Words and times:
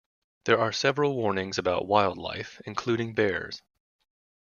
There 0.45 0.57
are 0.59 0.71
several 0.71 1.15
warnings 1.15 1.59
about 1.59 1.85
wildlife 1.85 2.59
including 2.65 3.13
bears. 3.13 3.61